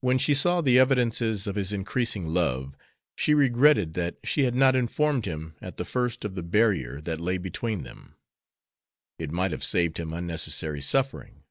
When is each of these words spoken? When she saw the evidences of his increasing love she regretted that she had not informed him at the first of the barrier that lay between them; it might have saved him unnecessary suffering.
When 0.00 0.18
she 0.18 0.34
saw 0.34 0.60
the 0.60 0.76
evidences 0.76 1.46
of 1.46 1.54
his 1.54 1.72
increasing 1.72 2.26
love 2.26 2.76
she 3.14 3.32
regretted 3.32 3.94
that 3.94 4.16
she 4.24 4.42
had 4.42 4.56
not 4.56 4.74
informed 4.74 5.24
him 5.24 5.54
at 5.62 5.76
the 5.76 5.84
first 5.84 6.24
of 6.24 6.34
the 6.34 6.42
barrier 6.42 7.00
that 7.02 7.20
lay 7.20 7.38
between 7.38 7.84
them; 7.84 8.16
it 9.20 9.30
might 9.30 9.52
have 9.52 9.62
saved 9.62 10.00
him 10.00 10.12
unnecessary 10.12 10.80
suffering. 10.80 11.44